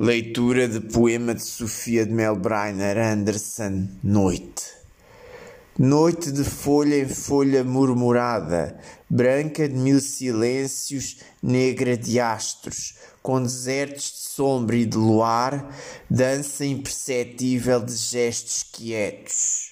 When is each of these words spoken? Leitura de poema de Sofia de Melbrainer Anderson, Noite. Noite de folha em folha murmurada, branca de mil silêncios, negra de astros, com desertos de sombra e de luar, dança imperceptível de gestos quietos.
Leitura 0.00 0.68
de 0.68 0.78
poema 0.78 1.34
de 1.34 1.42
Sofia 1.42 2.06
de 2.06 2.12
Melbrainer 2.12 2.96
Anderson, 2.96 3.88
Noite. 4.00 4.62
Noite 5.76 6.30
de 6.30 6.44
folha 6.44 7.00
em 7.00 7.08
folha 7.08 7.64
murmurada, 7.64 8.78
branca 9.10 9.68
de 9.68 9.74
mil 9.74 9.98
silêncios, 9.98 11.16
negra 11.42 11.96
de 11.96 12.20
astros, 12.20 12.94
com 13.20 13.42
desertos 13.42 14.04
de 14.04 14.28
sombra 14.30 14.76
e 14.76 14.86
de 14.86 14.96
luar, 14.96 15.68
dança 16.08 16.64
imperceptível 16.64 17.84
de 17.84 17.96
gestos 17.96 18.62
quietos. 18.62 19.67